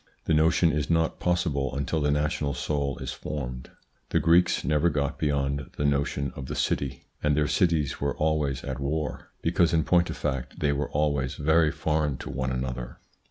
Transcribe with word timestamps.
The 0.25 0.33
notion 0.33 0.71
is 0.71 0.89
not 0.89 1.19
possible 1.19 1.75
until 1.75 2.01
the 2.01 2.09
national 2.09 2.55
soul 2.55 2.97
is 2.97 3.11
formed. 3.11 3.69
The 4.09 4.19
Greeks 4.19 4.63
never 4.63 4.89
got 4.89 5.19
beyond 5.19 5.69
the 5.77 5.85
notion 5.85 6.33
of 6.35 6.47
the 6.47 6.55
city, 6.55 7.03
and 7.21 7.37
their 7.37 7.45
cities 7.47 8.01
were 8.01 8.17
always 8.17 8.63
at 8.63 8.79
war, 8.79 9.29
because 9.43 9.73
in 9.73 9.83
point 9.83 10.09
of 10.09 10.17
fact 10.17 10.59
they 10.59 10.71
were 10.73 10.89
always 10.89 11.35
very 11.35 11.71
foreign 11.71 12.17
to 12.17 12.31
one 12.31 12.51
another. 12.51 12.97